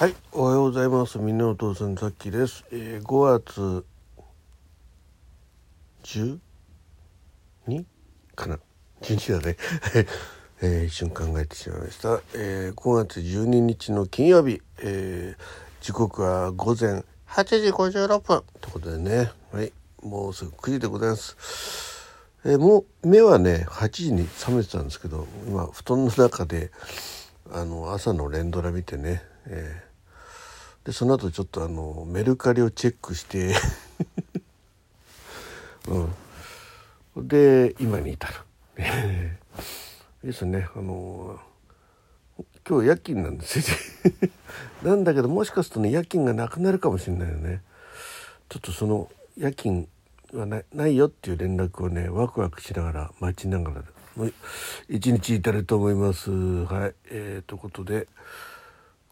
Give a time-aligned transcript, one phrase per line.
[0.00, 1.18] はい、おはようございます。
[1.18, 2.64] みんなお父さんザッキーです。
[2.72, 3.84] えー、5月
[6.04, 7.84] 12
[8.34, 8.58] かな
[9.02, 9.58] ？12だね。
[10.62, 12.22] えー、一瞬考えてしまいました。
[12.32, 19.70] えー、5月12日の金曜日、えー、時刻は午前8時56分ということでね、はい、
[20.02, 21.36] もうすぐ9時でございます。
[22.46, 26.72] えー、もう目はね8時に覚めてたんですけど今布団の中で
[27.52, 29.89] あの朝の連ドラ見てね、えー、
[30.84, 33.54] でその後ちょっとあのメルカリをチェックして、
[37.14, 38.34] うん、で今に至る。
[40.24, 40.68] ですね。
[40.74, 41.38] あの
[42.66, 43.64] 今日夜勤なんですよ。
[44.82, 47.62] なんだけどもしかするとね夜勤がなくなるかもしれないよね。
[48.48, 49.88] ちょっとその夜勤
[50.32, 53.84] はないよっていう連絡をねワクワクしながら待ちながら
[54.88, 56.30] 一日いたると思います。
[56.30, 56.94] はい。
[57.10, 58.08] えー、ということで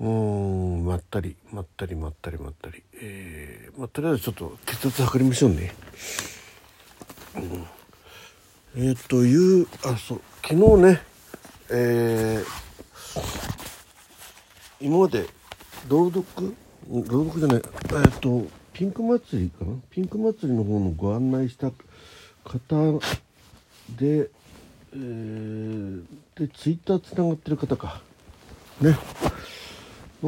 [0.00, 2.82] うんまったりまったりまったりまったり。
[3.00, 5.72] えー、まあとりあえずちょっと血圧測りましょうね、
[7.36, 7.42] うん、
[8.76, 11.00] えっ、ー、というあそう昨日ね
[11.70, 12.44] えー、
[14.80, 15.26] 今まで
[15.88, 16.54] 朗読？
[16.90, 17.62] 朗読じゃない。
[18.04, 19.74] えっ、とピンク祭りかな？
[19.90, 21.70] ピンク祭りの方のご案内した
[22.44, 23.00] 方
[23.96, 24.28] で、
[24.92, 26.04] えー、
[26.34, 28.02] でツイッターつながってる方か。
[28.80, 28.98] ね。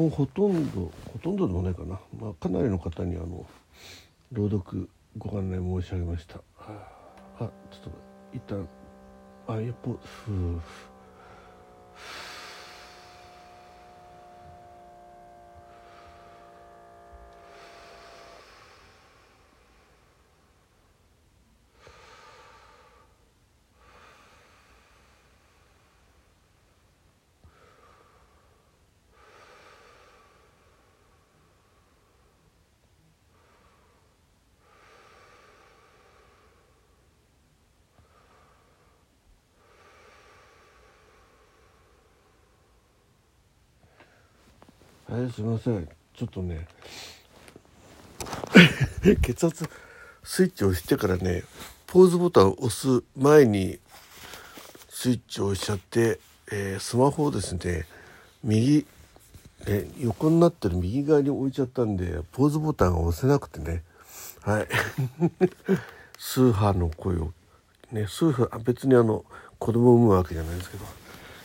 [0.00, 3.46] のほとんどほとんどでもないかな、まあ、かなりの方にあの
[4.32, 4.88] 朗読
[5.18, 6.40] ご案内申し上げました。
[6.58, 7.00] あ
[7.38, 7.90] ちょっと
[8.32, 8.68] 一旦
[9.46, 10.60] あやっぱふう
[45.16, 45.88] はいすみません。
[46.14, 46.68] ちょっとね。
[49.22, 49.66] 血圧
[50.22, 51.44] スイッチを押してからね
[51.86, 53.78] ポーズボタンを押す前に
[54.90, 56.20] スイッチを押しちゃって、
[56.52, 57.86] えー、スマホをですね
[58.44, 58.86] 右、
[59.66, 63.84] え横になってる右側に置いちゃったんでポーズボタンが押せなくてね。
[64.42, 64.68] はい。
[66.20, 67.32] スーハーの声を
[67.90, 69.24] ねスーハー別にあの
[69.58, 70.84] 子供を産むわけじゃないですけど、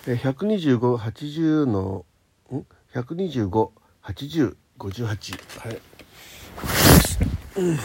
[0.08, 2.06] えー、12580の
[2.94, 5.82] 1258058はい、
[7.58, 7.78] うん、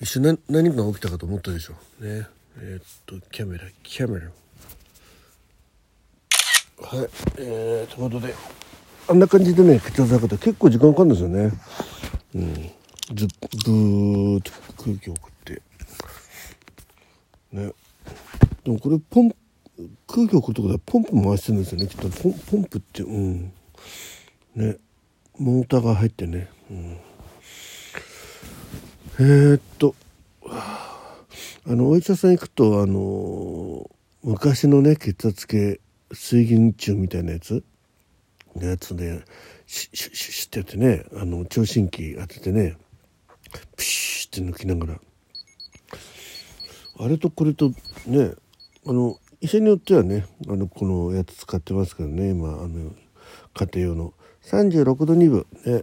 [0.00, 2.04] 一瞬何何が起きたかと思ったでしょう。
[2.04, 2.26] ね。
[2.58, 4.26] えー、っとキャメラキャメラ。
[4.26, 4.32] は
[7.04, 7.08] い。
[7.38, 8.34] えー、ということで。
[9.08, 11.52] あんな感じでね血圧測って結構時間かかるんですよね。
[12.34, 12.54] うん。
[13.14, 13.28] ず
[13.64, 14.50] ブーっと
[14.82, 15.62] 空気を送って。
[17.52, 17.72] ね。
[18.64, 19.32] でもこれポン
[20.06, 21.86] 空気を送るとこでポンプ回してるんですよね。
[21.86, 23.52] きっとポンポンプってうん。
[24.54, 24.76] ね。
[25.38, 26.98] モーターが入ってね、うん、
[29.18, 29.94] えー、っと。
[30.44, 33.88] あのお医者さん行くとあの
[34.22, 35.80] 昔のね血圧計
[36.12, 37.64] 水銀柱みたいなやつ。
[38.56, 39.24] のやつで
[39.66, 41.04] シュシュシュシュってやってね。
[41.16, 42.76] あの聴診器当ててね。
[43.76, 45.00] プシュって抜きながら。
[46.98, 47.70] あれとこれと
[48.06, 48.34] ね。
[48.84, 52.92] あの医者によってはねあのこのやつ使ってますけどね今あの
[53.54, 54.14] 家庭用の。
[54.44, 55.46] 36度2分。
[55.66, 55.82] ね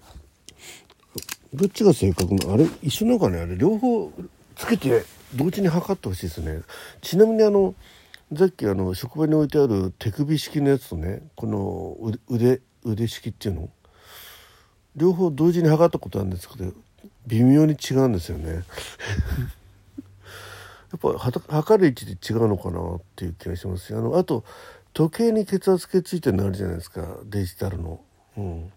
[1.53, 2.65] どっちが正確なあれ？
[2.81, 3.57] 一緒なのかねあれ？
[3.57, 4.11] 両方
[4.55, 5.03] つけて
[5.35, 6.61] 同時に測ってほしいですね。
[7.01, 7.75] ちなみにあの
[8.37, 11.97] さっきあの職場に置いてある手首式のやつとねこの
[12.29, 13.69] 腕腕式っていうの。
[14.95, 16.73] 両方同時に測ったことあるんですけど
[17.27, 18.63] 微妙に違うんですよね。
[20.91, 24.43] やっぱ測る位置で違うのかなっていう気がしますあのあと
[24.93, 28.01] 時計に血圧計ついてるのあるじゃないですかデジタルの。
[28.37, 28.71] うん、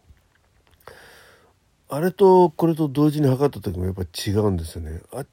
[1.88, 5.00] あれとこれと同時に測った時もやっぱ違うんですよね。
[5.12, 5.24] あ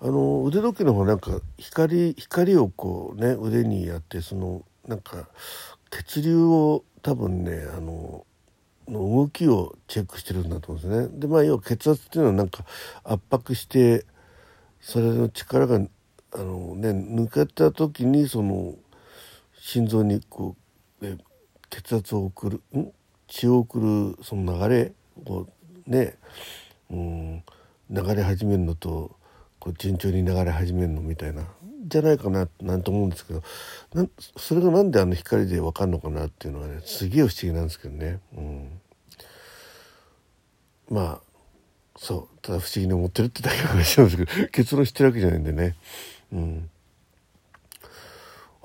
[0.00, 5.28] あの腕時計の方がなんか光光をこうね腕にやってそのなんか
[5.90, 8.26] 血流を多分ねあの
[8.88, 11.20] の動きをチェックしてるんだと思うんですね。
[11.20, 12.64] でまあ要は血圧っていうのはなんか
[13.04, 14.04] 圧迫して
[14.80, 15.80] それの力が
[16.34, 18.74] あのね抜けた時にその
[19.58, 20.56] 心臓にこ
[21.00, 21.18] う、ね、
[21.70, 22.92] 血圧を送るん？
[23.28, 24.92] 血を送るその流れ
[25.26, 25.46] を
[25.86, 26.16] ね、
[26.90, 27.42] うん、
[27.90, 29.16] 流れ始めるのと
[29.58, 31.44] こう順調に流れ始めるのみたいな
[31.86, 33.42] じゃないかななんて思うんですけど
[33.94, 34.06] な
[34.36, 38.20] それが何であの光で分かるのかなっていうのがねすげえ不思議なんですけどね。
[38.36, 38.80] うん、
[40.90, 41.20] まあ
[41.96, 45.76] そうただ不思議に思ってるってだけの話なんですけど結論知ってるわけじゃないんでね。
[46.32, 46.70] うん、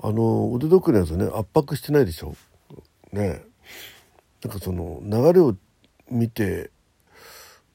[0.00, 2.34] あの腕時計のやつね圧迫してないでしょ？
[3.12, 3.42] ね。
[4.42, 5.54] なんかその流れを
[6.10, 6.70] 見て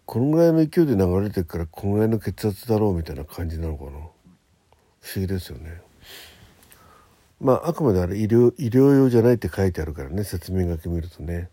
[0.06, 3.92] このぐらいの勢いで流れてるからこのぐらいの血圧だろうみたいな感じなのかな？
[3.92, 4.12] 不思
[5.18, 5.82] 議ですよね。
[7.40, 11.50] まああくまであれ医療医療用じゃないって書いてあるからね説明書き見るとね。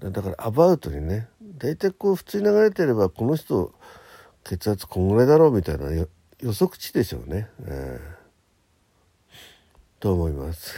[0.00, 3.72] だからアバウトにね大体こう普通に流れてればこの人
[4.42, 5.86] 血圧こんぐらいだろうみたいな
[6.42, 10.74] 予測値でしょうね、えー、と思います、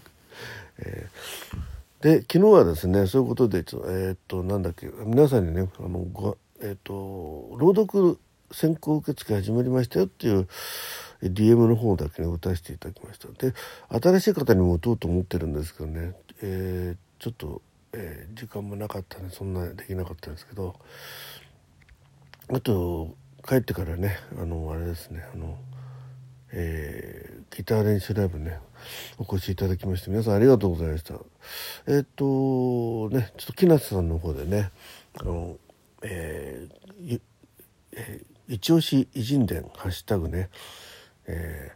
[0.78, 8.18] えーで昨日はですねそういうことでえー、っとなんだっけ皆さんにねあのご、えー、っと朗読
[8.52, 10.46] 先行受付始まりましたよっていう
[11.22, 13.28] DM の方だけね打たせていただきました。
[13.28, 13.52] で
[13.88, 17.62] 新しい方にも打とうと思ってるんですけどね、えー、ちょっと、
[17.92, 20.76] え時間もなかったんでそんなできなかったんですけど
[22.52, 25.58] あと帰ってからねあのあれですねあの
[26.50, 28.58] えー、ギター練習ライブね
[29.18, 31.14] お越しいただきまして皆さんありがとうございました。
[31.86, 34.70] えっ、とねちょっと木梨さんの方でね
[35.20, 35.56] あの
[36.02, 37.20] えー、
[37.92, 40.48] えー、一押し偉人伝ハッシュタグね、
[41.26, 41.72] え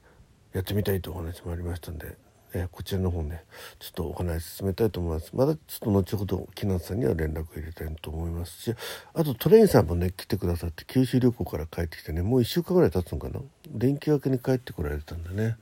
[0.52, 2.16] ー、やってみたいというお話もありましたんで
[2.54, 3.44] えー、こちらの方ね
[3.78, 5.30] ちょっとお話進めたいと思います。
[5.34, 8.74] まだちょっと後ほど木夏さんには連絡入れたいと思いますし
[9.14, 13.40] あとトレインさんもね来てくださって九州旅行から帰ってきてねもう1週間ぐらい経つのかな？
[13.76, 15.56] 連休明けに帰ってこられたんでね。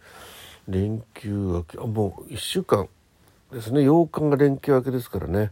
[0.69, 2.89] 連休明けあもう1週間
[3.53, 3.81] ですね。
[3.81, 5.51] 8日が連休明けですからね。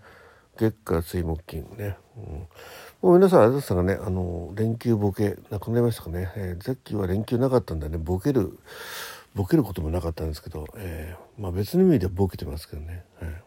[0.59, 2.25] 月下水木金ね、うん、
[3.01, 7.97] もう皆さんあれですかねあの連休ボケなくなりましたかね、えー、さっきは連休なかったんでね。
[7.97, 8.59] ボケる
[9.35, 13.43] ボケることもなかったんですけど、えー、まあ、別の意味でボケてますけどね、はい。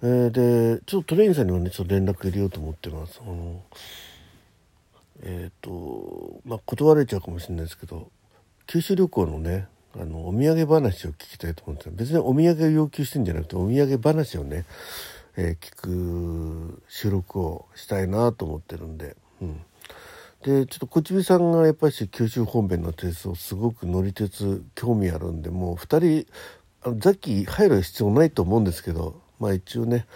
[0.00, 3.20] えー、でちょっとトレインさんにもねちょっと連絡入れようと思ってます。
[3.20, 3.62] あの
[5.22, 8.08] えっ、ー、とまあ断れちゃうかもしれないですけど
[8.66, 11.90] 九州旅行のねあのお土産話を聞きたいと思うんです。
[11.90, 14.66] 別にお土産を要求してんじゃなくてお土産話をね、
[15.36, 19.60] えー、聞く収録をしたいなと思ってるんで、うん、
[20.42, 26.32] でちょっとこちびさんがやっぱり九州方面の鉄道すごく乗り鉄興味あるんでもう2人
[26.82, 30.06] あのザッキー入る必要ないと思うんですけどまあ一応ね、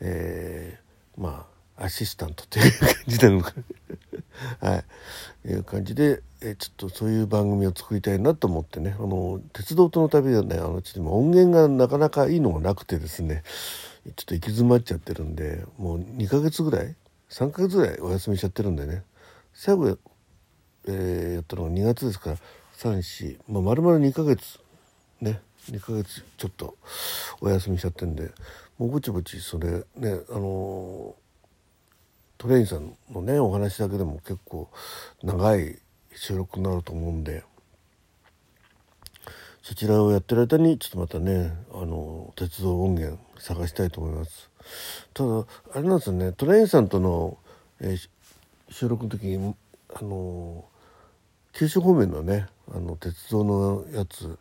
[0.00, 1.46] えー、ま
[1.78, 3.54] あアシスタントっていう感じなのか。
[4.60, 4.76] は
[5.44, 5.48] い。
[5.48, 13.42] いう感じで、えー、ちょっとそういう番組を作りたいなと思ってねあの鉄道との旅でねあのちょっと音源がなかなかいいのがなくてですね
[14.04, 16.94] ちょっと行き詰まっちゃってるんでもう2ヶ月ぐらい
[17.30, 19.02] 3ヶ月ぐらいお休みしちゃってるんでね。
[19.62, 19.98] 最後、
[20.86, 22.36] えー、やったのが2月ですから
[22.78, 24.58] 34、まあ、丸々2ヶ月
[25.20, 26.78] ね2ヶ月ちょっと
[27.42, 28.30] お休みしちゃってんで
[28.78, 31.14] もうぼちぼちそれねあの
[32.38, 34.70] トレインさんのねお話だけでも結構
[35.22, 35.78] 長い
[36.14, 37.44] 収録になると思うんで
[39.60, 44.48] そちらをやってる間にちょっとまたねあの鉄道音源探したいと思います。
[45.12, 47.36] ただあれなんですよねトレインさんとの、
[47.82, 48.08] えー、
[48.70, 49.54] 収録の時に
[49.94, 50.64] あの
[51.52, 54.38] 九州方面のねあの鉄道のやつ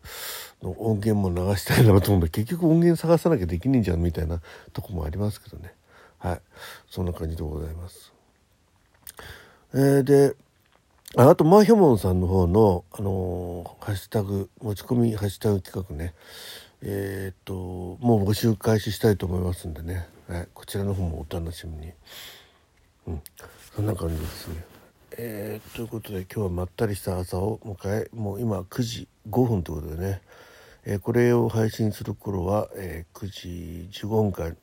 [0.61, 4.41] の音源も流したいなと思うんで結局音源探さなきゃできねえじゃんみたいな
[4.73, 5.73] とこもありますけどね。
[6.19, 6.41] はい。
[6.89, 8.13] そんな感じでございます。
[9.73, 10.35] えー、で
[11.15, 16.13] あとマーヒョモンさんの方の、あのー、ハッシュタグ持ち込みハッシュタグ企画ね。
[16.81, 21.93] えー、っともう募集開始したいと思いますんでね、はい、こちらの方もお楽しみに。
[23.07, 23.21] うん。
[23.79, 24.65] そんな感じですね。
[25.11, 30.21] えー、ということで今日はまったりした朝を迎えもう今9時5分ということでね、
[30.83, 34.57] えー、これを配信する頃は、えー、9時15分間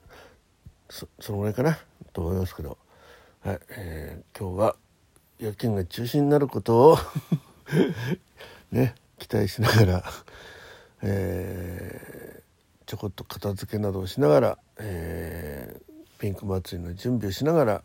[0.91, 1.79] そそのぐらいかな
[2.13, 2.77] と思いますけど、
[3.41, 4.77] はいえー、今日は
[5.39, 6.99] 夜勤が中止になることを
[8.71, 10.05] ね期待しながら、
[11.01, 17.83] えー、ちょこっと片付けなどをしながら、えーピンク祭りの準備をしながら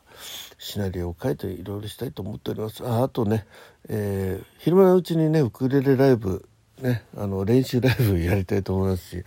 [0.58, 2.86] シナリオを書いていろいろしたいと思っております。
[2.86, 3.46] ああとね、
[3.90, 6.48] えー、昼間のうちにねウクレレライブ
[6.82, 9.24] ねあの練習ライブやりたいと思いますし、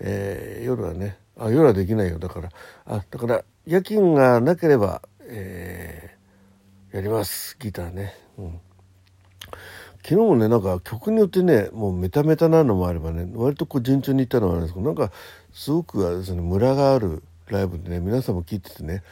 [0.00, 2.18] えー、夜はねあ夜はできないよ。
[2.18, 2.48] だから
[2.86, 7.56] あだから夜勤がなければ、えー、やります。
[7.58, 8.14] ギターね。
[8.38, 8.60] うん。
[10.06, 15.10] 昨日もねなんか曲によってねもうメタメタなのもあればね割とこう順調にいったのもあるんですけどなんか
[15.52, 19.02] すごくですねムラがあるライブでね皆さんも聞いててね、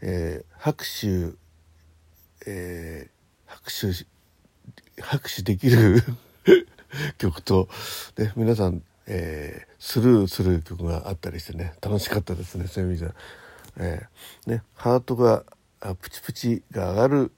[0.00, 1.36] えー、拍手、
[2.46, 6.02] えー、拍手拍手できる
[7.18, 7.68] 曲と、
[8.16, 13.14] ね、皆さん、えー、スルーする曲があったりしてね楽しかったですねそういう意味じゃ、
[13.78, 15.44] えー、ね、ハートが
[16.00, 17.32] プチプチが上がる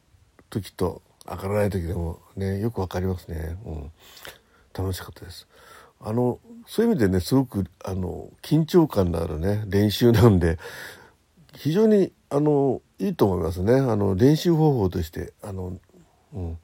[0.50, 3.90] 時と上がらない時でもねよくわかりますね、うん、
[4.72, 5.46] 楽しかったです。
[6.00, 10.58] あのそういう意味でねすごくあの緊張感のあるね練習なんで
[11.54, 13.74] 非常にあのいいと思いますね。
[13.74, 15.78] あの練習方法としてあの、
[16.34, 16.58] うん、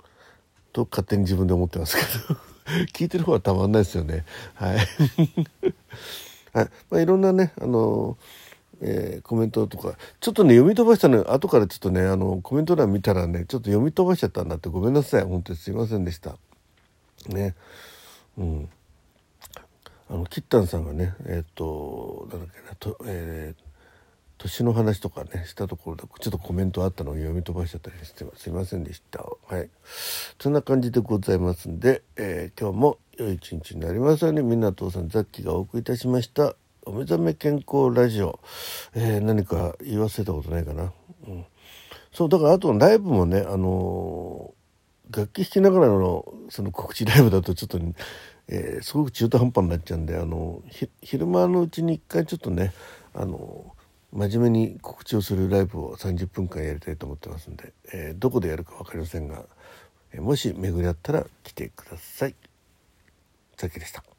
[0.72, 2.02] と勝手に自分で思ってますけ
[2.34, 2.40] ど。
[2.94, 4.24] 聞いてる方はたまんないですよね。
[4.54, 4.76] はい、
[6.54, 6.70] はい。
[6.90, 8.16] まあ、いろんなねあの
[8.84, 15.22] えー、コメントとかちょっとね読み飛ばしたの後からちょっとねあのコメント欄見たらねちょっと読み飛ばしちゃったんだってごめんなさい。
[15.22, 16.36] 本当にすいませんでした。
[17.28, 17.54] ね。
[18.36, 18.68] うん。
[20.08, 23.72] あのキッタンさんがねえっ、ー、となんだっけなとえー
[24.38, 29.24] 年の話とかねしたところでちょっとコメントあったのを読み飛ばしちゃったりしてすいませんでした。
[29.46, 29.70] はい。
[30.40, 34.42] そんな感じでございますんで、えー、今日も良い一日になりますように。
[34.42, 36.56] みんな父さんザッキがお送りいたしました。
[36.84, 38.40] お目覚め健康ラジオ、
[38.94, 40.92] えー、何か言い忘れたことないかな、
[41.28, 41.44] うん、
[42.12, 47.80] そうだからあとライブもねあのー、楽器弾きながらのその告知ライブだとちょっと、
[48.48, 50.62] えー、すごく中途半端になっちゃうんであの
[51.00, 52.74] 昼間のうちに一回ちょっとね
[53.14, 53.74] あの
[54.12, 59.46] 真面目に告知をするライブを30分間やりたいと思ってますんで、えー、どこでやるか分かりませんが、
[60.12, 62.34] えー、もし巡り合ったら来てください。
[63.56, 64.11] さっきでした。